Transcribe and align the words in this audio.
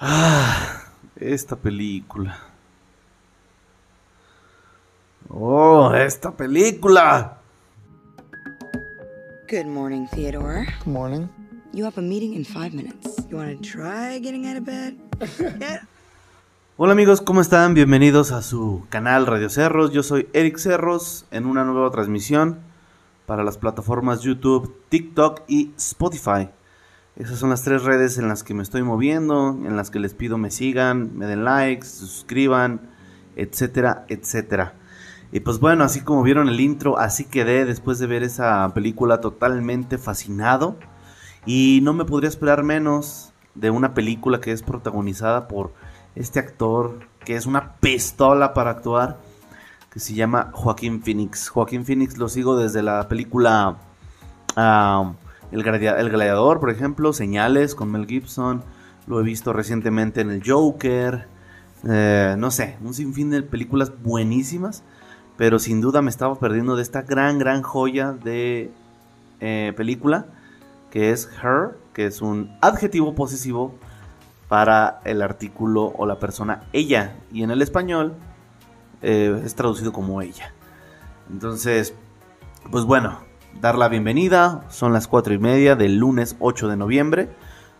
Ah, 0.00 0.84
esta 1.16 1.56
película. 1.56 2.38
Oh, 5.28 5.92
esta 5.92 6.30
película. 6.30 7.38
Good 9.48 9.66
morning, 9.66 10.06
Theodore. 10.06 10.66
Good 10.84 10.92
morning. 10.92 11.28
You 11.72 11.84
have 11.84 11.98
a 11.98 12.02
meeting 12.02 12.34
in 12.34 12.44
five 12.44 12.72
minutes. 12.74 13.26
You 13.28 13.38
want 13.38 13.50
to 13.50 13.60
try 13.60 14.20
getting 14.20 14.46
out 14.46 14.58
of 14.58 14.64
bed? 14.64 14.94
yeah. 15.60 15.80
Hola 16.76 16.92
amigos, 16.92 17.20
¿cómo 17.20 17.40
están? 17.40 17.74
Bienvenidos 17.74 18.30
a 18.30 18.42
su 18.42 18.86
canal 18.90 19.26
Radio 19.26 19.50
Cerros. 19.50 19.92
Yo 19.92 20.04
soy 20.04 20.28
Eric 20.32 20.58
Cerros 20.58 21.26
en 21.32 21.44
una 21.44 21.64
nueva 21.64 21.90
transmisión 21.90 22.60
para 23.26 23.42
las 23.42 23.58
plataformas 23.58 24.20
YouTube, 24.20 24.76
TikTok 24.90 25.42
y 25.48 25.72
Spotify. 25.76 26.50
Esas 27.18 27.40
son 27.40 27.50
las 27.50 27.62
tres 27.62 27.82
redes 27.82 28.16
en 28.18 28.28
las 28.28 28.44
que 28.44 28.54
me 28.54 28.62
estoy 28.62 28.84
moviendo, 28.84 29.50
en 29.50 29.76
las 29.76 29.90
que 29.90 29.98
les 29.98 30.14
pido 30.14 30.38
me 30.38 30.52
sigan, 30.52 31.18
me 31.18 31.26
den 31.26 31.44
likes, 31.44 31.84
suscriban, 31.84 32.80
etcétera, 33.34 34.04
etcétera. 34.06 34.74
Y 35.32 35.40
pues 35.40 35.58
bueno, 35.58 35.82
así 35.82 36.02
como 36.02 36.22
vieron 36.22 36.48
el 36.48 36.60
intro, 36.60 36.96
así 36.96 37.24
quedé 37.24 37.64
después 37.64 37.98
de 37.98 38.06
ver 38.06 38.22
esa 38.22 38.72
película 38.72 39.20
totalmente 39.20 39.98
fascinado. 39.98 40.76
Y 41.44 41.80
no 41.82 41.92
me 41.92 42.04
podría 42.04 42.28
esperar 42.28 42.62
menos 42.62 43.32
de 43.56 43.70
una 43.70 43.94
película 43.94 44.40
que 44.40 44.52
es 44.52 44.62
protagonizada 44.62 45.48
por 45.48 45.72
este 46.14 46.38
actor 46.38 47.00
que 47.24 47.34
es 47.34 47.46
una 47.46 47.74
pistola 47.80 48.54
para 48.54 48.70
actuar, 48.70 49.18
que 49.90 49.98
se 49.98 50.14
llama 50.14 50.50
Joaquín 50.52 51.02
Phoenix. 51.02 51.48
Joaquín 51.48 51.84
Phoenix 51.84 52.16
lo 52.16 52.28
sigo 52.28 52.56
desde 52.56 52.80
la 52.80 53.08
película... 53.08 53.76
ah, 54.54 55.14
el, 55.50 55.62
Gladiador, 55.62 56.60
por 56.60 56.70
ejemplo, 56.70 57.12
Señales 57.12 57.74
con 57.74 57.90
Mel 57.90 58.06
Gibson. 58.06 58.62
Lo 59.06 59.20
he 59.20 59.22
visto 59.22 59.52
recientemente 59.52 60.20
en 60.20 60.30
El 60.30 60.42
Joker. 60.44 61.26
Eh, 61.88 62.34
no 62.38 62.50
sé, 62.50 62.76
un 62.82 62.92
sinfín 62.92 63.30
de 63.30 63.42
películas 63.42 63.92
buenísimas. 64.02 64.82
Pero 65.36 65.58
sin 65.58 65.80
duda 65.80 66.02
me 66.02 66.10
estaba 66.10 66.34
perdiendo 66.34 66.76
de 66.76 66.82
esta 66.82 67.02
gran, 67.02 67.38
gran 67.38 67.62
joya 67.62 68.12
de 68.12 68.70
eh, 69.40 69.72
película. 69.76 70.26
Que 70.90 71.12
es 71.12 71.28
Her, 71.42 71.78
que 71.92 72.06
es 72.06 72.20
un 72.20 72.56
adjetivo 72.60 73.14
posesivo 73.14 73.74
para 74.48 75.00
el 75.04 75.22
artículo 75.22 75.92
o 75.96 76.06
la 76.06 76.18
persona 76.18 76.64
ella. 76.72 77.16
Y 77.32 77.42
en 77.42 77.50
el 77.50 77.62
español 77.62 78.14
eh, 79.02 79.40
es 79.44 79.54
traducido 79.54 79.92
como 79.92 80.20
ella. 80.20 80.52
Entonces, 81.30 81.94
pues 82.70 82.84
bueno, 82.84 83.20
dar 83.60 83.76
la 83.76 83.88
bienvenida. 83.88 84.64
Son 84.68 84.92
las 84.92 85.08
4 85.08 85.34
y 85.34 85.38
media 85.38 85.74
del 85.74 85.96
lunes 85.96 86.36
8 86.38 86.68
de 86.68 86.76
noviembre. 86.76 87.28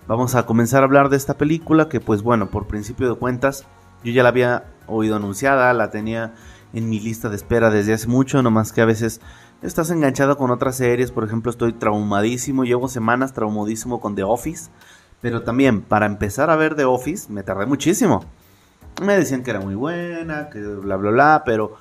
Vamos 0.06 0.34
a 0.34 0.46
comenzar 0.46 0.82
a 0.82 0.86
hablar 0.86 1.08
de 1.08 1.16
esta 1.16 1.34
película 1.34 1.88
que 1.88 2.00
pues 2.00 2.22
bueno, 2.22 2.50
por 2.50 2.66
principio 2.66 3.08
de 3.08 3.18
cuentas, 3.18 3.64
yo 4.02 4.12
ya 4.12 4.22
la 4.22 4.30
había 4.30 4.64
oído 4.86 5.16
anunciada, 5.16 5.72
la 5.74 5.90
tenía 5.90 6.34
en 6.72 6.88
mi 6.88 6.98
lista 6.98 7.28
de 7.28 7.36
espera 7.36 7.70
desde 7.70 7.94
hace 7.94 8.08
mucho, 8.08 8.42
nomás 8.42 8.72
que 8.72 8.80
a 8.80 8.86
veces 8.86 9.20
estás 9.62 9.90
enganchado 9.90 10.36
con 10.36 10.50
otras 10.50 10.76
series, 10.76 11.12
por 11.12 11.24
ejemplo 11.24 11.50
estoy 11.50 11.72
traumadísimo, 11.72 12.64
llevo 12.64 12.88
semanas 12.88 13.32
traumadísimo 13.32 14.00
con 14.00 14.14
The 14.14 14.24
Office, 14.24 14.70
pero 15.20 15.42
también 15.42 15.82
para 15.82 16.06
empezar 16.06 16.50
a 16.50 16.56
ver 16.56 16.74
The 16.74 16.84
Office 16.84 17.30
me 17.32 17.42
tardé 17.42 17.66
muchísimo. 17.66 18.24
Me 19.02 19.16
decían 19.16 19.42
que 19.44 19.50
era 19.50 19.60
muy 19.60 19.76
buena, 19.76 20.48
que 20.50 20.60
bla 20.60 20.96
bla 20.96 21.10
bla, 21.10 21.42
pero 21.44 21.76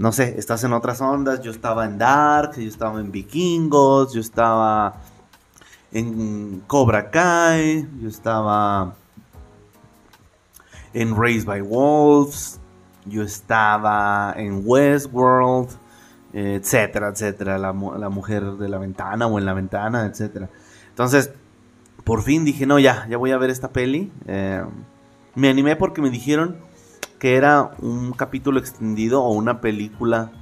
no 0.00 0.12
sé, 0.12 0.36
estás 0.38 0.64
en 0.64 0.72
otras 0.72 1.02
ondas. 1.02 1.42
Yo 1.42 1.50
estaba 1.50 1.84
en 1.84 1.98
Dark, 1.98 2.56
yo 2.56 2.66
estaba 2.66 3.00
en 3.00 3.12
Vikingos, 3.12 4.14
yo 4.14 4.22
estaba 4.22 4.94
en 5.92 6.62
Cobra 6.66 7.10
Kai, 7.10 7.86
yo 8.00 8.08
estaba 8.08 8.94
en 10.94 11.14
Raised 11.14 11.44
by 11.44 11.60
Wolves, 11.60 12.60
yo 13.04 13.22
estaba 13.22 14.32
en 14.38 14.62
Westworld, 14.64 15.68
etcétera, 16.32 17.08
etcétera. 17.08 17.58
La, 17.58 17.74
mujer 17.74 18.52
de 18.52 18.70
la 18.70 18.78
ventana 18.78 19.26
o 19.26 19.38
en 19.38 19.44
la 19.44 19.52
ventana, 19.52 20.06
etcétera. 20.06 20.48
Entonces, 20.88 21.30
por 22.04 22.22
fin 22.22 22.46
dije, 22.46 22.64
no, 22.64 22.78
ya, 22.78 23.06
ya 23.10 23.18
voy 23.18 23.32
a 23.32 23.36
ver 23.36 23.50
esta 23.50 23.68
peli. 23.68 24.10
Eh, 24.26 24.64
me 25.34 25.50
animé 25.50 25.76
porque 25.76 26.00
me 26.00 26.08
dijeron 26.08 26.69
que 27.20 27.36
era 27.36 27.72
un 27.80 28.12
capítulo 28.12 28.58
extendido 28.58 29.22
o 29.22 29.32
una 29.32 29.60
película 29.60 30.32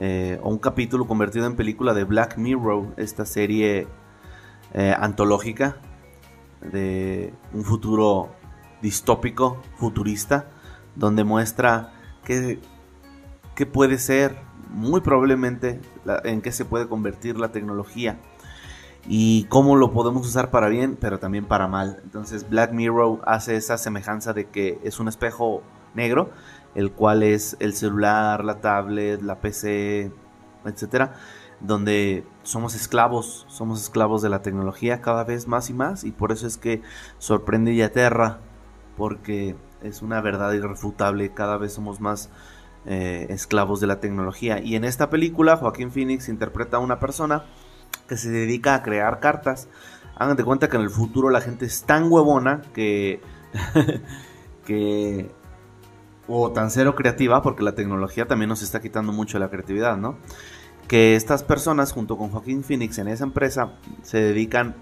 eh, 0.00 0.40
o 0.42 0.50
un 0.50 0.58
capítulo 0.58 1.06
convertido 1.06 1.46
en 1.46 1.54
película 1.54 1.94
de 1.94 2.04
Black 2.04 2.36
Mirror, 2.36 2.88
esta 2.96 3.24
serie 3.24 3.86
eh, 4.74 4.94
antológica 4.98 5.76
de 6.72 7.32
un 7.54 7.64
futuro 7.64 8.28
distópico, 8.82 9.62
futurista, 9.76 10.48
donde 10.96 11.22
muestra 11.22 11.92
que, 12.24 12.58
que 13.54 13.66
puede 13.66 13.96
ser 13.96 14.36
muy 14.68 15.02
probablemente 15.02 15.80
en 16.24 16.42
qué 16.42 16.50
se 16.50 16.64
puede 16.64 16.88
convertir 16.88 17.38
la 17.38 17.52
tecnología 17.52 18.18
y 19.06 19.44
cómo 19.44 19.76
lo 19.76 19.92
podemos 19.92 20.26
usar 20.26 20.50
para 20.50 20.68
bien, 20.68 20.98
pero 21.00 21.20
también 21.20 21.44
para 21.44 21.68
mal. 21.68 22.00
Entonces 22.02 22.48
Black 22.50 22.72
Mirror 22.72 23.20
hace 23.26 23.54
esa 23.54 23.78
semejanza 23.78 24.32
de 24.32 24.46
que 24.46 24.80
es 24.82 24.98
un 24.98 25.06
espejo 25.06 25.62
negro, 25.94 26.30
el 26.74 26.92
cual 26.92 27.22
es 27.22 27.56
el 27.60 27.74
celular, 27.74 28.44
la 28.44 28.60
tablet, 28.60 29.22
la 29.22 29.40
PC, 29.40 30.12
etcétera, 30.64 31.14
donde 31.60 32.24
somos 32.42 32.74
esclavos, 32.74 33.44
somos 33.48 33.82
esclavos 33.82 34.22
de 34.22 34.28
la 34.28 34.42
tecnología 34.42 35.00
cada 35.00 35.24
vez 35.24 35.46
más 35.46 35.70
y 35.70 35.74
más, 35.74 36.04
y 36.04 36.12
por 36.12 36.32
eso 36.32 36.46
es 36.46 36.56
que 36.56 36.82
sorprende 37.18 37.72
y 37.72 37.82
aterra, 37.82 38.38
porque 38.96 39.56
es 39.82 40.02
una 40.02 40.20
verdad 40.20 40.52
irrefutable, 40.52 41.32
cada 41.32 41.56
vez 41.56 41.72
somos 41.72 42.00
más 42.00 42.30
eh, 42.86 43.26
esclavos 43.30 43.80
de 43.80 43.86
la 43.86 44.00
tecnología. 44.00 44.60
Y 44.60 44.74
en 44.74 44.84
esta 44.84 45.10
película, 45.10 45.56
Joaquín 45.56 45.90
Phoenix 45.90 46.28
interpreta 46.28 46.78
a 46.78 46.80
una 46.80 46.98
persona 46.98 47.44
que 48.08 48.16
se 48.16 48.30
dedica 48.30 48.74
a 48.74 48.82
crear 48.82 49.20
cartas. 49.20 49.68
Hagan 50.16 50.36
de 50.36 50.44
cuenta 50.44 50.68
que 50.68 50.76
en 50.76 50.82
el 50.82 50.90
futuro 50.90 51.30
la 51.30 51.40
gente 51.40 51.66
es 51.66 51.84
tan 51.84 52.10
huevona 52.10 52.62
que, 52.72 53.20
que 54.64 55.30
o 56.30 56.52
tan 56.52 56.70
cero 56.70 56.94
creativa, 56.94 57.42
porque 57.42 57.62
la 57.62 57.74
tecnología 57.74 58.26
también 58.26 58.48
nos 58.48 58.62
está 58.62 58.80
quitando 58.80 59.12
mucho 59.12 59.38
la 59.38 59.50
creatividad, 59.50 59.96
¿no? 59.96 60.16
Que 60.88 61.16
estas 61.16 61.42
personas, 61.42 61.92
junto 61.92 62.16
con 62.16 62.30
Joaquín 62.30 62.64
Phoenix 62.64 62.98
en 62.98 63.08
esa 63.08 63.24
empresa, 63.24 63.74
se 64.02 64.20
dedican 64.20 64.76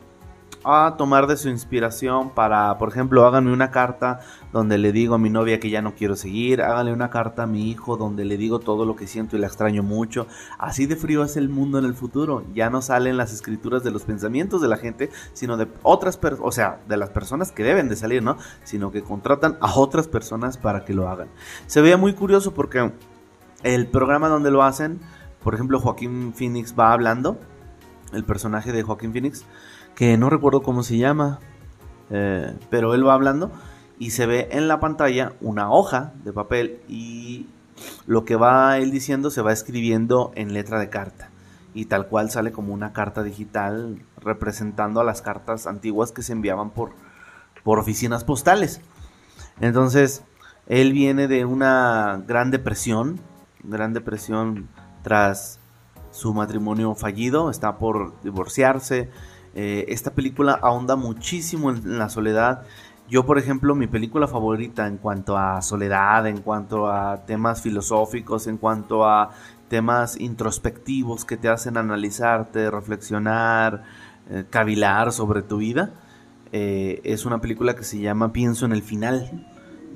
a 0.65 0.95
tomar 0.97 1.27
de 1.27 1.37
su 1.37 1.49
inspiración 1.49 2.31
para, 2.31 2.77
por 2.79 2.89
ejemplo, 2.89 3.27
háganme 3.27 3.53
una 3.53 3.71
carta 3.71 4.21
donde 4.53 4.79
le 4.79 4.93
digo 4.93 5.15
a 5.15 5.19
mi 5.19 5.31
novia 5.31 5.61
que 5.61 5.71
ya 5.71 5.83
no 5.83 5.95
quiero 5.95 6.17
seguir, 6.17 6.63
háganle 6.63 6.93
una 6.93 7.11
carta 7.11 7.45
a 7.45 7.47
mi 7.47 7.71
hijo 7.71 7.97
donde 7.97 8.25
le 8.25 8.37
digo 8.37 8.59
todo 8.59 8.85
lo 8.85 8.97
que 8.97 9.07
siento 9.07 9.37
y 9.37 9.39
la 9.39 9.47
extraño 9.47 9.83
mucho. 9.83 10.27
Así 10.59 10.87
de 10.87 10.97
frío 10.97 11.23
es 11.25 11.37
el 11.37 11.49
mundo 11.49 11.79
en 11.79 11.85
el 11.85 11.95
futuro. 11.95 12.45
Ya 12.55 12.71
no 12.71 12.83
salen 12.83 13.17
las 13.17 13.33
escrituras 13.33 13.85
de 13.85 13.91
los 13.91 14.03
pensamientos 14.03 14.61
de 14.61 14.69
la 14.69 14.77
gente, 14.77 15.11
sino 15.33 15.57
de 15.57 15.69
otras 15.83 16.17
personas, 16.17 16.47
o 16.47 16.53
sea, 16.53 16.81
de 16.89 16.97
las 16.97 17.11
personas 17.11 17.53
que 17.53 17.63
deben 17.63 17.89
de 17.89 17.97
salir, 17.97 18.23
¿no? 18.23 18.37
Sino 18.65 18.91
que 18.91 19.03
contratan 19.03 19.59
a 19.61 19.75
otras 19.79 20.09
personas 20.09 20.59
para 20.59 20.85
que 20.85 20.95
lo 20.95 21.09
hagan. 21.09 21.29
Se 21.67 21.81
veía 21.81 21.97
muy 21.97 22.15
curioso 22.15 22.55
porque 22.55 22.93
el 23.63 23.87
programa 23.87 24.29
donde 24.29 24.51
lo 24.51 24.63
hacen, 24.63 25.01
por 25.43 25.55
ejemplo, 25.55 25.81
Joaquín 25.81 26.33
Phoenix 26.35 26.75
va 26.79 26.93
hablando, 26.93 27.39
el 28.13 28.25
personaje 28.25 28.73
de 28.73 28.83
Joaquín 28.83 29.13
Phoenix, 29.13 29.45
que 29.99 30.17
no 30.17 30.31
recuerdo 30.31 30.63
cómo 30.63 30.85
se 30.85 30.97
llama, 30.97 31.41
eh, 32.11 32.57
pero 32.71 32.95
él 32.95 33.05
va 33.05 33.15
hablando 33.15 33.51
y 33.99 34.11
se 34.11 34.27
ve 34.27 34.47
en 34.53 34.69
la 34.69 34.79
pantalla 34.79 35.33
una 35.41 35.73
hoja 35.73 36.13
de 36.23 36.33
papel 36.33 36.81
y 36.87 37.49
lo 38.07 38.25
que 38.25 38.37
va 38.37 38.79
él 38.79 38.93
diciendo 38.93 39.33
se 39.33 39.43
va 39.43 39.53
escribiendo 39.53 40.31
en 40.37 40.53
letra 40.53 40.79
de 40.79 40.89
carta 40.89 41.31
y 41.75 41.87
tal 41.87 42.07
cual 42.07 42.31
sale 42.31 42.53
como 42.53 42.73
una 42.73 42.93
carta 42.93 43.25
digital 43.25 43.99
representando 44.21 45.01
a 45.01 45.05
las 45.05 45.21
cartas 45.21 45.67
antiguas 45.67 46.13
que 46.13 46.23
se 46.23 46.33
enviaban 46.33 46.71
por, 46.71 46.93
por 47.65 47.81
oficinas 47.81 48.23
postales. 48.23 48.81
Entonces, 49.61 50.23
él 50.69 50.93
viene 50.93 51.27
de 51.27 51.45
una 51.45 52.23
gran 52.25 52.53
depresión, 52.53 53.19
gran 53.65 53.95
depresión 53.95 54.69
tras 55.03 55.59
su 56.13 56.35
matrimonio 56.35 56.95
fallido, 56.95 57.51
está 57.51 57.79
por 57.79 58.13
divorciarse, 58.23 59.11
eh, 59.55 59.87
esta 59.89 60.13
película 60.13 60.59
ahonda 60.63 60.97
muchísimo 60.97 61.71
en, 61.71 61.99
la 61.99 62.09
soledad. 62.09 62.63
Yo, 63.09 63.25
por 63.25 63.39
ejemplo, 63.39 63.75
mi 63.75 63.87
película 63.87 64.29
favorita 64.29 64.87
en 64.87 64.99
cuanto 64.99 65.37
a 65.37 65.63
soledad, 65.63 66.27
en 66.27 66.39
cuanto 66.39 66.89
a 66.89 67.25
temas 67.27 67.63
filosóficos, 67.63 68.47
en 68.47 68.59
cuanto 68.59 69.07
a 69.07 69.31
temas 69.69 70.19
introspectivos 70.21 71.25
que 71.25 71.37
te 71.37 71.49
hacen 71.49 71.77
analizarte, 71.77 72.71
reflexionar, 72.71 73.85
eh, 74.31 74.45
cavilar 74.49 75.13
sobre 75.13 75.43
tu 75.43 75.59
vida, 75.59 75.91
eh, 76.53 77.01
es 77.05 77.25
una 77.25 77.41
película 77.41 77.75
que 77.75 77.85
se 77.85 77.99
llama 77.99 78.33
Pienso 78.33 78.67
en 78.67 78.73
el 78.73 78.83
final. 78.83 79.47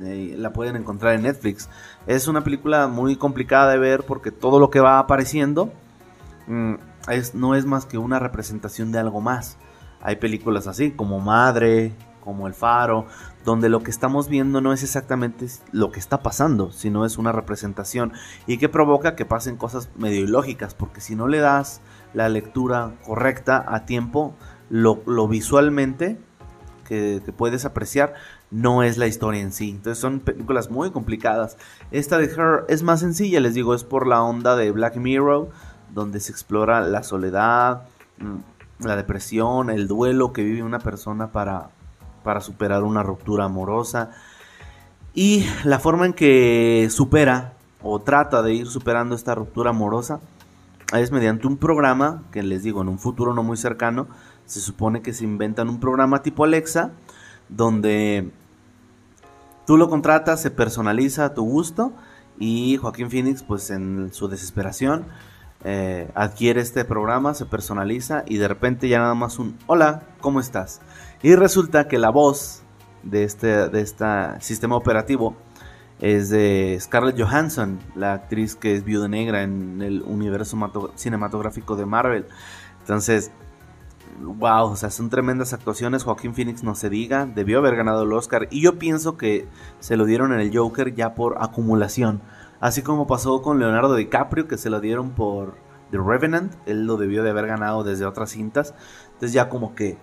la 0.01 0.53
pueden 0.53 0.75
encontrar 0.75 1.15
en 1.15 1.23
Netflix. 1.23 1.69
Es 2.09 2.27
una 2.27 2.43
película 2.43 2.89
muy 2.89 3.15
complicada 3.15 3.71
de 3.71 3.79
ver 3.79 4.03
porque 4.03 4.33
todo 4.33 4.59
lo 4.59 4.69
que 4.69 4.81
va 4.81 4.99
apareciendo 4.99 5.73
no 7.35 7.55
es 7.55 7.67
más 7.67 7.87
que 7.87 7.99
una 7.99 8.19
representación 8.19 8.93
de 8.93 8.99
algo 8.99 9.21
más. 9.21 9.59
Hay 10.01 10.17
películas 10.17 10.67
así 10.67 10.91
como 10.91 11.21
Madre, 11.21 11.93
como 12.23 12.47
El 12.47 12.55
Faro, 12.55 13.07
donde 13.45 13.69
lo 13.69 13.83
que 13.83 13.91
estamos 13.91 14.29
viendo 14.29 14.61
no 14.61 14.73
es 14.73 14.83
exactamente 14.83 15.47
lo 15.73 15.91
que 15.91 15.99
está 15.99 16.23
pasando, 16.23 16.71
sino 16.71 17.05
es 17.05 17.19
una 17.19 17.33
representación 17.33 18.13
y 18.47 18.59
que 18.59 18.69
provoca 18.69 19.17
que 19.17 19.25
pasen 19.25 19.57
cosas 19.57 19.91
medio 19.97 20.23
ilógicas, 20.23 20.75
porque 20.75 21.01
si 21.01 21.15
no 21.15 21.29
le 21.29 21.39
das 21.39 21.81
la 22.15 22.29
lectura 22.29 22.93
correcta 23.05 23.65
a 23.67 23.85
tiempo, 23.85 24.35
lo, 24.71 25.29
visualmente 25.29 26.19
que, 26.87 27.21
puedes 27.37 27.65
apreciar 27.65 28.15
no 28.51 28.83
es 28.83 28.99
la 28.99 29.07
historia 29.07 29.41
en 29.41 29.53
sí. 29.53 29.71
Entonces 29.71 29.99
son 29.99 30.21
películas 30.21 30.71
muy 30.71 30.91
complicadas. 30.91 31.57
Esta 31.91 32.19
de 32.19 32.27
Her 32.27 32.65
es 32.69 32.83
más 32.83 33.01
sencilla, 33.01 33.41
les 33.41 33.55
digo, 33.55 33.75
es 33.75 33.85
por 33.85 34.07
la 34.07 34.23
onda 34.23 34.57
de 34.57 34.71
Black 34.71 34.97
Mirror, 34.97 35.51
donde 35.93 36.21
se 36.21 36.33
explora 36.33 36.81
la 36.81 37.03
soledad, 37.03 37.83
mm, 38.19 38.87
la 38.87 38.97
depresión, 38.97 39.71
el 39.71 39.87
duelo 39.89 40.33
que 40.33 40.43
vive 40.43 40.63
una 40.63 40.79
persona 40.79 41.33
para, 41.33 41.71
para 42.25 42.41
superar 42.41 42.83
una 42.83 43.03
ruptura 43.03 43.45
amorosa. 43.45 44.11
Y 45.15 45.47
la 45.65 45.79
forma 45.79 46.07
en 46.07 46.15
que 46.15 46.89
supera 46.91 47.53
o 47.83 48.01
trata 48.01 48.43
de 48.43 48.55
ir 48.55 48.67
superando 48.67 49.15
esta 49.15 49.35
ruptura 49.35 49.71
amorosa 49.71 50.21
es 50.95 51.11
mediante 51.11 51.47
un 51.47 51.57
programa 51.57 52.23
que 52.33 52.43
les 52.43 52.63
digo 52.63 52.83
en 52.83 52.89
un 52.89 52.99
futuro 52.99 53.35
no 53.35 53.43
muy 53.43 53.57
cercano 53.57 54.09
se 54.47 54.61
supone 54.61 55.03
que 55.03 55.13
se 55.13 55.25
inventan 55.25 55.69
un 55.69 55.81
programa 55.81 56.23
tipo 56.23 56.45
Alexa 56.45 56.91
donde 57.49 58.31
tú 59.67 59.77
lo 59.77 59.89
contratas, 59.89 60.43
se 60.43 60.51
personaliza 60.51 61.25
a 61.25 61.35
tu 61.35 61.43
gusto 61.43 61.93
y 62.39 62.77
Joaquín 62.77 63.11
Phoenix 63.11 63.43
pues 63.43 63.71
en 63.71 64.13
su 64.13 64.29
desesperación 64.29 65.07
eh, 65.65 66.11
adquiere 66.15 66.61
este 66.61 66.85
programa, 66.85 67.35
se 67.35 67.47
personaliza 67.47 68.25
y 68.27 68.39
de 68.39 68.49
repente 68.49 68.89
ya 68.89 68.99
nada 68.99 69.15
más 69.15 69.39
un 69.39 69.57
hola, 69.67 70.03
¿cómo 70.21 70.41
estás? 70.41 70.81
Y 71.23 71.35
resulta 71.35 71.87
que 71.87 71.99
la 71.99 72.11
voz 72.11 72.63
de 73.03 73.25
este, 73.25 73.69
de 73.69 73.87
sistema 74.41 74.77
operativo 74.77 75.37
es 76.01 76.31
de 76.31 76.77
Scarlett 76.81 77.21
Johansson, 77.21 77.79
la 77.95 78.15
actriz 78.15 78.57
que 78.57 78.75
es 78.75 78.85
viuda 78.85 79.07
negra 79.07 79.43
en 79.43 79.81
el 79.83 80.03
universo 80.03 80.59
cinematográfico 80.97 81.77
de 81.77 81.87
Marvel. 81.87 82.27
Entonces, 82.81 83.31
wow, 84.21 84.65
o 84.65 84.77
sea, 84.77 84.91
son 84.91 85.11
tremendas 85.11 85.53
actuaciones. 85.53 86.03
Joaquín 86.03 86.35
Phoenix 86.35 86.65
no 86.65 86.75
se 86.75 86.91
diga, 86.91 87.27
debió 87.27 87.59
haber 87.59 87.77
ganado 87.77 88.03
el 88.03 88.13
Oscar. 88.13 88.49
Y 88.51 88.61
yo 88.63 88.81
pienso 88.81 89.17
que 89.17 89.47
se 89.79 89.97
lo 89.97 90.05
dieron 90.05 90.33
en 90.33 90.41
el 90.41 90.57
Joker 90.57 90.93
ya 90.95 91.15
por 91.15 91.37
acumulación. 91.41 92.21
Así 92.63 92.83
como 92.83 93.09
pasó 93.09 93.43
con 93.43 93.59
Leonardo 93.59 93.97
DiCaprio, 93.97 94.47
que 94.47 94.57
se 94.57 94.71
lo 94.71 94.81
dieron 94.81 95.11
por 95.11 95.57
The 95.91 95.99
Revenant. 95.99 96.55
Él 96.65 96.87
lo 96.87 96.97
debió 96.97 97.25
de 97.25 97.31
haber 97.31 97.49
ganado 97.49 97.83
desde 97.83 98.07
otras 98.07 98.31
cintas. 98.31 98.73
Entonces 99.07 99.33
ya 99.33 99.49
como 99.49 99.75
que 99.75 99.99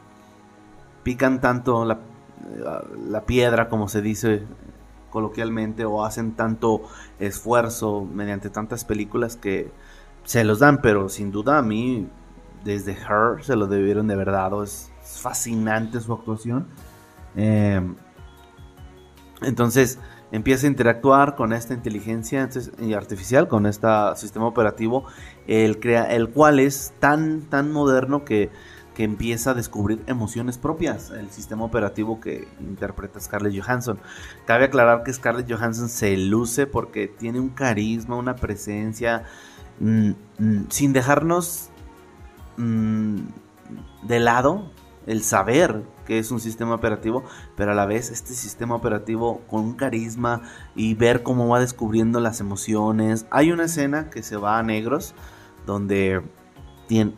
pican 1.03 1.39
tanto 1.39 1.85
la, 1.85 1.99
la 3.07 3.25
piedra, 3.25 3.69
como 3.69 3.87
se 3.87 4.01
dice 4.01 4.43
coloquialmente 5.09 5.85
o 5.85 6.03
hacen 6.03 6.33
tanto 6.33 6.81
esfuerzo 7.17 8.05
mediante 8.05 8.49
tantas 8.49 8.83
películas 8.83 9.37
que 9.37 9.71
se 10.25 10.43
los 10.43 10.59
dan, 10.59 10.81
pero 10.81 11.07
sin 11.07 11.31
duda 11.31 11.59
a 11.59 11.61
mí 11.61 12.09
desde 12.65 12.91
Her 12.91 13.41
se 13.41 13.55
lo 13.55 13.67
debieron 13.67 14.07
de 14.07 14.17
verdad, 14.17 14.51
es 14.63 14.91
fascinante 15.01 16.01
su 16.01 16.11
actuación. 16.11 16.67
Em, 17.37 17.95
entonces 19.43 19.97
empieza 20.31 20.67
a 20.67 20.69
interactuar 20.69 21.35
con 21.35 21.53
esta 21.53 21.73
inteligencia 21.73 22.47
artificial, 22.95 23.47
con 23.47 23.65
este 23.65 23.87
sistema 24.15 24.45
operativo, 24.45 25.05
el, 25.47 25.79
cual 26.33 26.59
es 26.59 26.93
tan, 26.99 27.41
tan 27.41 27.71
moderno 27.71 28.25
que 28.25 28.49
que 28.99 29.05
empieza 29.05 29.51
a 29.51 29.53
descubrir 29.53 30.03
emociones 30.07 30.57
propias, 30.57 31.09
el 31.11 31.29
sistema 31.29 31.63
operativo 31.63 32.19
que 32.19 32.49
interpreta 32.59 33.17
Scarlett 33.21 33.57
Johansson. 33.57 33.97
Cabe 34.45 34.65
aclarar 34.65 35.03
que 35.03 35.13
Scarlett 35.13 35.49
Johansson 35.49 35.87
se 35.87 36.17
luce 36.17 36.67
porque 36.67 37.07
tiene 37.07 37.39
un 37.39 37.47
carisma, 37.47 38.17
una 38.17 38.35
presencia, 38.35 39.23
mm, 39.79 40.09
mm, 40.39 40.65
sin 40.67 40.91
dejarnos 40.91 41.69
mm, 42.57 43.19
de 44.03 44.19
lado 44.19 44.69
el 45.07 45.23
saber 45.23 45.81
que 46.09 46.17
es 46.17 46.31
un 46.31 46.39
sistema 46.39 46.73
operativo, 46.73 47.23
pero 47.55 47.71
a 47.71 47.75
la 47.75 47.85
vez 47.85 48.09
este 48.09 48.33
sistema 48.33 48.73
operativo 48.73 49.41
con 49.47 49.61
un 49.61 49.73
carisma 49.73 50.41
y 50.75 50.95
ver 50.95 51.21
cómo 51.21 51.47
va 51.47 51.59
descubriendo 51.59 52.19
las 52.19 52.39
emociones. 52.39 53.27
Hay 53.29 53.51
una 53.51 53.65
escena 53.65 54.09
que 54.09 54.23
se 54.23 54.35
va 54.35 54.57
a 54.57 54.63
negros 54.63 55.13
donde 55.67 56.23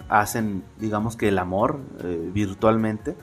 hacen, 0.10 0.66
digamos 0.78 1.16
que 1.16 1.30
el 1.30 1.40
amor 1.40 1.80
eh, 2.04 2.30
virtualmente. 2.34 3.16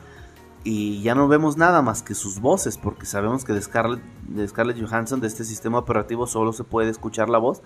Y 0.65 1.03
ya 1.03 1.15
no 1.15 1.29
vemos 1.29 1.59
nada 1.59 1.83
más 1.83 2.03
que 2.03 2.15
sus 2.15 2.41
voces, 2.41 2.79
porque 2.79 3.05
sabemos 3.05 3.45
que 3.45 3.53
de 3.53 3.61
Scarlett, 3.61 4.03
de 4.27 4.49
Scarlett 4.49 4.81
Johansson, 4.81 5.21
de 5.21 5.27
este 5.27 5.45
sistema 5.45 5.77
operativo, 5.77 6.27
solo 6.27 6.55
se 6.55 6.65
puede 6.65 6.89
escuchar 6.89 7.29
la 7.29 7.37
voz. 7.37 7.63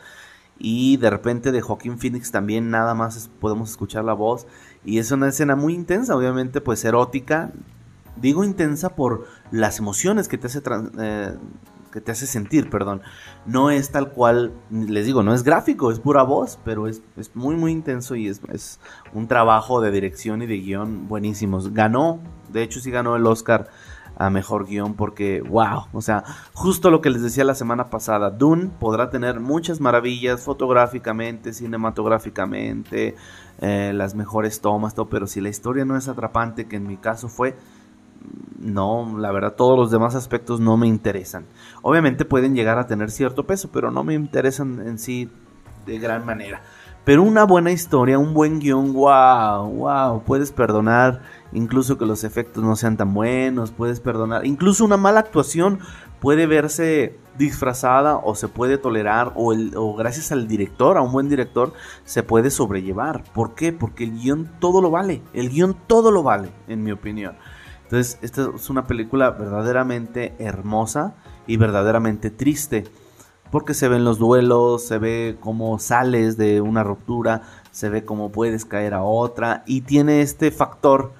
Y 0.58 0.96
de 0.96 1.10
repente 1.10 1.52
de 1.52 1.60
Joaquín 1.60 1.98
Phoenix 1.98 2.32
también 2.32 2.70
nada 2.70 2.94
más 2.94 3.30
podemos 3.40 3.70
escuchar 3.70 4.04
la 4.04 4.12
voz. 4.12 4.48
Y 4.84 4.98
es 4.98 5.12
una 5.12 5.28
escena 5.28 5.54
muy 5.54 5.74
intensa, 5.74 6.16
obviamente, 6.16 6.60
pues 6.60 6.84
erótica. 6.84 7.52
Digo 8.16 8.44
intensa 8.44 8.90
por 8.90 9.26
las 9.50 9.78
emociones 9.78 10.28
que 10.28 10.38
te 10.38 10.46
hace 10.46 10.62
eh, 10.98 11.34
que 11.92 12.00
te 12.00 12.10
hace 12.10 12.26
sentir, 12.26 12.70
perdón. 12.70 13.02
No 13.46 13.70
es 13.70 13.90
tal 13.90 14.10
cual, 14.10 14.52
les 14.70 15.06
digo, 15.06 15.22
no 15.22 15.34
es 15.34 15.44
gráfico, 15.44 15.92
es 15.92 16.00
pura 16.00 16.22
voz, 16.24 16.58
pero 16.64 16.88
es, 16.88 17.02
muy, 17.34 17.54
muy 17.54 17.70
intenso 17.70 18.16
y 18.16 18.26
es, 18.26 18.40
es, 18.52 18.80
un 19.12 19.28
trabajo 19.28 19.80
de 19.80 19.92
dirección 19.92 20.42
y 20.42 20.46
de 20.46 20.58
guion 20.58 21.06
buenísimos. 21.06 21.72
Ganó, 21.72 22.18
de 22.50 22.62
hecho 22.62 22.80
sí 22.80 22.90
ganó 22.90 23.14
el 23.14 23.26
Oscar 23.26 23.68
a 24.16 24.30
mejor 24.30 24.66
guion 24.66 24.94
porque, 24.94 25.42
wow, 25.42 25.86
o 25.92 26.00
sea, 26.00 26.24
justo 26.52 26.90
lo 26.90 27.00
que 27.00 27.10
les 27.10 27.22
decía 27.22 27.44
la 27.44 27.54
semana 27.54 27.90
pasada, 27.90 28.30
Dune 28.30 28.70
podrá 28.78 29.10
tener 29.10 29.40
muchas 29.40 29.80
maravillas 29.80 30.42
fotográficamente, 30.42 31.52
cinematográficamente, 31.52 33.16
eh, 33.60 33.92
las 33.94 34.14
mejores 34.14 34.60
tomas, 34.60 34.94
todo, 34.94 35.08
pero 35.08 35.26
si 35.26 35.40
la 35.40 35.48
historia 35.48 35.84
no 35.84 35.96
es 35.96 36.08
atrapante, 36.08 36.66
que 36.66 36.76
en 36.76 36.86
mi 36.86 36.96
caso 36.96 37.28
fue, 37.28 37.56
no, 38.58 39.18
la 39.18 39.32
verdad 39.32 39.54
todos 39.54 39.78
los 39.78 39.90
demás 39.90 40.14
aspectos 40.14 40.60
no 40.60 40.76
me 40.76 40.86
interesan. 40.86 41.46
Obviamente 41.82 42.24
pueden 42.24 42.54
llegar 42.54 42.78
a 42.78 42.86
tener 42.86 43.10
cierto 43.10 43.46
peso, 43.46 43.70
pero 43.72 43.90
no 43.90 44.04
me 44.04 44.14
interesan 44.14 44.86
en 44.86 44.98
sí 44.98 45.30
de 45.86 45.98
gran 45.98 46.24
manera. 46.24 46.62
Pero 47.04 47.24
una 47.24 47.42
buena 47.42 47.72
historia, 47.72 48.18
un 48.18 48.32
buen 48.32 48.60
guion, 48.60 48.92
wow, 48.92 49.68
wow, 49.68 50.22
puedes 50.22 50.52
perdonar 50.52 51.22
incluso 51.52 51.98
que 51.98 52.06
los 52.06 52.22
efectos 52.22 52.62
no 52.62 52.76
sean 52.76 52.96
tan 52.96 53.12
buenos, 53.12 53.72
puedes 53.72 53.98
perdonar, 53.98 54.46
incluso 54.46 54.84
una 54.84 54.96
mala 54.96 55.20
actuación 55.20 55.80
puede 56.20 56.46
verse 56.46 57.18
disfrazada 57.36 58.16
o 58.16 58.36
se 58.36 58.46
puede 58.46 58.78
tolerar 58.78 59.32
o, 59.34 59.96
gracias 59.96 60.30
al 60.30 60.46
director, 60.46 60.96
a 60.96 61.02
un 61.02 61.10
buen 61.10 61.28
director, 61.28 61.72
se 62.04 62.22
puede 62.22 62.50
sobrellevar. 62.50 63.24
¿Por 63.34 63.56
qué? 63.56 63.72
Porque 63.72 64.04
el 64.04 64.12
guion 64.12 64.48
todo 64.60 64.80
lo 64.80 64.92
vale, 64.92 65.22
el 65.32 65.50
guion 65.50 65.76
todo 65.88 66.12
lo 66.12 66.22
vale, 66.22 66.50
en 66.68 66.84
mi 66.84 66.92
opinión. 66.92 67.34
Entonces, 67.92 68.18
esta 68.22 68.48
es 68.56 68.70
una 68.70 68.86
película 68.86 69.32
verdaderamente 69.32 70.34
hermosa 70.38 71.12
y 71.46 71.58
verdaderamente 71.58 72.30
triste. 72.30 72.84
Porque 73.50 73.74
se 73.74 73.86
ven 73.86 74.02
los 74.02 74.18
duelos, 74.18 74.82
se 74.82 74.96
ve 74.96 75.36
cómo 75.40 75.78
sales 75.78 76.38
de 76.38 76.62
una 76.62 76.84
ruptura, 76.84 77.42
se 77.70 77.90
ve 77.90 78.06
cómo 78.06 78.32
puedes 78.32 78.64
caer 78.64 78.94
a 78.94 79.02
otra. 79.02 79.62
Y 79.66 79.82
tiene 79.82 80.22
este 80.22 80.50
factor 80.50 81.12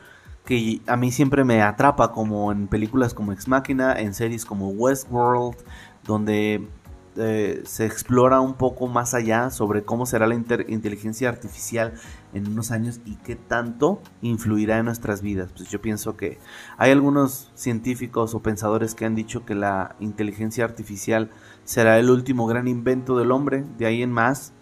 que 0.46 0.80
a 0.86 0.96
mí 0.96 1.12
siempre 1.12 1.44
me 1.44 1.60
atrapa, 1.60 2.10
como 2.12 2.50
en 2.50 2.68
películas 2.68 3.12
como 3.12 3.32
Ex 3.32 3.48
Machina, 3.48 3.92
en 3.92 4.14
series 4.14 4.46
como 4.46 4.70
Westworld, 4.70 5.58
donde 6.04 6.66
eh, 7.16 7.62
se 7.66 7.84
explora 7.84 8.40
un 8.40 8.54
poco 8.54 8.86
más 8.88 9.12
allá 9.12 9.50
sobre 9.50 9.82
cómo 9.82 10.06
será 10.06 10.26
la 10.26 10.34
inteligencia 10.34 11.28
artificial 11.28 11.92
en 12.32 12.48
unos 12.48 12.70
años 12.70 13.00
y 13.04 13.16
qué 13.16 13.36
tanto 13.36 14.00
influirá 14.22 14.78
en 14.78 14.86
nuestras 14.86 15.20
vidas. 15.20 15.52
Pues 15.54 15.68
yo 15.68 15.82
pienso 15.82 16.16
que 16.16 16.38
hay 16.78 16.90
algunos 16.90 17.50
científicos 17.54 18.34
o 18.34 18.40
pensadores 18.40 18.94
que 18.94 19.04
han 19.04 19.14
dicho 19.14 19.44
que 19.44 19.54
la 19.54 19.94
inteligencia 20.00 20.64
artificial 20.64 21.30
será 21.64 21.98
el 21.98 22.08
último 22.08 22.46
gran 22.46 22.66
invento 22.66 23.18
del 23.18 23.30
hombre, 23.30 23.64
de 23.76 23.84
ahí 23.84 24.02
en 24.02 24.10
más. 24.10 24.54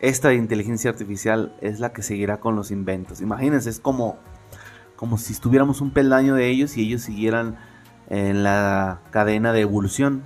Esta 0.00 0.34
inteligencia 0.34 0.90
artificial 0.90 1.56
es 1.62 1.80
la 1.80 1.94
que 1.94 2.02
seguirá 2.02 2.38
con 2.38 2.54
los 2.54 2.70
inventos. 2.70 3.22
Imagínense, 3.22 3.70
es 3.70 3.80
como, 3.80 4.18
como 4.96 5.16
si 5.16 5.32
estuviéramos 5.32 5.80
un 5.80 5.92
peldaño 5.92 6.34
de 6.34 6.50
ellos 6.50 6.76
y 6.76 6.82
ellos 6.82 7.00
siguieran 7.00 7.56
en 8.10 8.42
la 8.42 9.00
cadena 9.10 9.54
de 9.54 9.60
evolución 9.60 10.22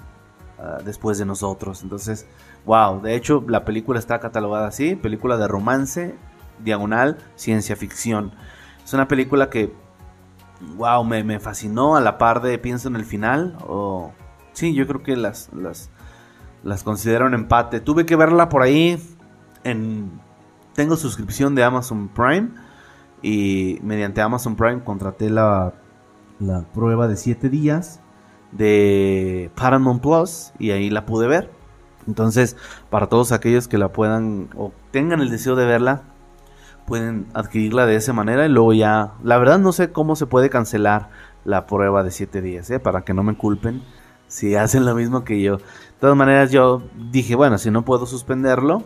Ah, 0.59 0.79
después 0.85 1.19
de 1.19 1.27
nosotros. 1.27 1.83
Entonces, 1.83 2.27
wow, 2.65 3.01
de 3.03 3.15
hecho 3.15 3.45
la 3.47 3.65
película 3.65 3.99
está 3.99 4.21
catalogada 4.21 4.69
así, 4.69 4.97
película 4.97 5.37
de 5.37 5.49
romance, 5.49 6.15
diagonal, 6.65 7.19
ciencia 7.35 7.77
ficción. 7.77 8.33
Es 8.85 8.95
una 8.95 9.07
película 9.07 9.51
que, 9.51 9.73
wow, 10.77 11.05
me, 11.05 11.41
fascinó 11.41 11.97
a 11.97 12.01
la 12.01 12.19
par 12.19 12.41
de 12.41 12.59
Pienso 12.59 12.89
en 12.89 12.97
el 12.97 13.05
final. 13.05 13.59
O, 13.67 14.13
sí, 14.53 14.75
yo 14.75 14.87
creo 14.87 15.03
que 15.03 15.17
las, 15.17 15.51
las, 15.53 15.91
las 16.63 16.83
considero 16.83 17.27
un 17.27 17.35
empate. 17.35 17.81
Tuve 17.81 18.07
que 18.07 18.17
verla 18.17 18.49
por 18.49 18.63
ahí 18.63 18.99
en... 19.65 20.21
Tengo 20.75 20.97
suscripción 20.97 21.55
de 21.55 21.65
Amazon 21.65 22.09
Prime 22.09 22.51
y 23.23 23.79
mediante 23.83 24.21
Amazon 24.21 24.57
Prime 24.57 24.85
contraté 24.85 25.31
la 25.31 25.73
la 26.39 26.63
prueba 26.73 27.09
de 27.09 27.17
7 27.17 27.49
días 27.49 28.01
de 28.57 29.51
Paramount 29.55 30.03
Plus 30.03 30.53
y 30.59 30.71
ahí 30.71 30.91
la 30.91 31.07
pude 31.07 31.27
ver. 31.27 31.51
Entonces, 32.07 32.57
para 32.91 33.09
todos 33.09 33.33
aquellos 33.33 33.69
que 33.69 33.79
la 33.79 33.93
puedan 33.93 34.49
o 34.57 34.73
tengan 34.91 35.21
el 35.21 35.31
deseo 35.31 35.57
de 35.57 35.67
verla, 35.67 36.03
pueden 36.87 37.27
adquirirla 37.35 37.85
de 37.87 37.97
esa 37.97 38.13
manera 38.13 38.47
y 38.47 38.49
luego 38.49 38.73
ya, 38.73 39.15
la 39.25 39.39
verdad 39.39 39.59
no 39.59 39.73
sé 39.73 39.91
cómo 39.91 40.15
se 40.15 40.27
puede 40.27 40.51
cancelar 40.51 41.11
la 41.45 41.67
prueba 41.67 42.05
de 42.05 42.13
7 42.13 42.41
días, 42.43 42.71
¿eh? 42.71 42.79
para 42.79 43.03
que 43.03 43.13
no 43.13 43.23
me 43.25 43.37
culpen 43.37 43.83
si 44.29 44.55
hacen 44.55 44.85
lo 44.85 44.95
mismo 44.95 45.25
que 45.25 45.41
yo. 45.41 45.59
De 45.59 45.65
todas 46.01 46.17
maneras, 46.17 46.51
yo 46.51 46.83
dije, 47.11 47.35
bueno, 47.35 47.59
si 47.59 47.71
no 47.71 47.85
puedo 47.85 48.07
suspenderlo, 48.07 48.85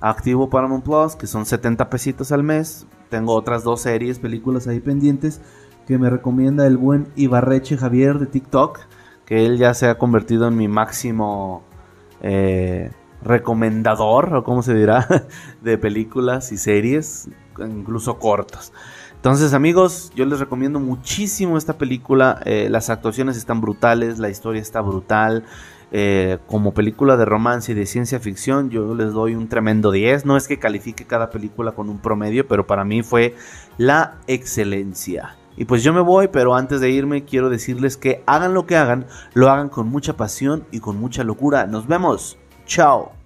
activo 0.00 0.50
Paramount 0.50 0.84
Plus, 0.84 1.16
que 1.16 1.26
son 1.26 1.46
70 1.46 1.90
pesitos 1.90 2.32
al 2.32 2.42
mes. 2.42 2.86
Tengo 3.08 3.34
otras 3.34 3.64
dos 3.64 3.82
series, 3.82 4.18
películas 4.18 4.66
ahí 4.66 4.80
pendientes 4.80 5.40
que 5.88 5.98
me 5.98 6.10
recomienda 6.10 6.66
el 6.66 6.76
buen 6.76 7.08
Ibarreche 7.16 7.78
Javier 7.78 8.18
de 8.18 8.26
TikTok, 8.26 8.78
que 9.28 9.44
él 9.44 9.58
ya 9.58 9.74
se 9.74 9.88
ha 9.88 9.98
convertido 9.98 10.48
en 10.48 10.56
mi 10.56 10.68
máximo 10.68 11.62
eh, 12.22 12.90
recomendador, 13.22 14.34
o 14.34 14.42
como 14.42 14.62
se 14.62 14.72
dirá, 14.72 15.06
de 15.60 15.76
películas 15.76 16.50
y 16.50 16.56
series, 16.56 17.28
incluso 17.58 18.18
cortas. 18.18 18.72
Entonces 19.16 19.52
amigos, 19.52 20.10
yo 20.14 20.24
les 20.24 20.40
recomiendo 20.40 20.80
muchísimo 20.80 21.58
esta 21.58 21.76
película, 21.76 22.40
eh, 22.46 22.68
las 22.70 22.88
actuaciones 22.88 23.36
están 23.36 23.60
brutales, 23.60 24.18
la 24.18 24.30
historia 24.30 24.62
está 24.62 24.80
brutal, 24.80 25.44
eh, 25.92 26.38
como 26.46 26.72
película 26.72 27.18
de 27.18 27.26
romance 27.26 27.72
y 27.72 27.74
de 27.74 27.84
ciencia 27.84 28.20
ficción, 28.20 28.70
yo 28.70 28.94
les 28.94 29.12
doy 29.12 29.34
un 29.34 29.48
tremendo 29.48 29.90
10. 29.90 30.24
No 30.24 30.38
es 30.38 30.48
que 30.48 30.58
califique 30.58 31.04
cada 31.04 31.28
película 31.28 31.72
con 31.72 31.90
un 31.90 31.98
promedio, 31.98 32.48
pero 32.48 32.66
para 32.66 32.86
mí 32.86 33.02
fue 33.02 33.34
la 33.76 34.16
excelencia. 34.26 35.37
Y 35.58 35.64
pues 35.64 35.82
yo 35.82 35.92
me 35.92 36.00
voy, 36.00 36.28
pero 36.28 36.54
antes 36.54 36.80
de 36.80 36.88
irme 36.90 37.24
quiero 37.24 37.50
decirles 37.50 37.96
que 37.96 38.22
hagan 38.26 38.54
lo 38.54 38.64
que 38.64 38.76
hagan, 38.76 39.06
lo 39.34 39.50
hagan 39.50 39.68
con 39.68 39.88
mucha 39.88 40.16
pasión 40.16 40.64
y 40.70 40.78
con 40.78 41.00
mucha 41.00 41.24
locura. 41.24 41.66
Nos 41.66 41.88
vemos. 41.88 42.38
Chao. 42.64 43.17